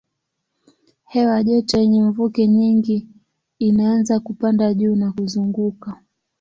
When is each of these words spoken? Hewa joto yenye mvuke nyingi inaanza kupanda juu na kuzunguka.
Hewa 1.07 1.43
joto 1.43 1.77
yenye 1.79 2.01
mvuke 2.03 2.47
nyingi 2.47 3.07
inaanza 3.59 4.19
kupanda 4.19 4.73
juu 4.73 4.95
na 4.95 5.11
kuzunguka. 5.11 6.03